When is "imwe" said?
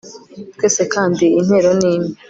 1.95-2.11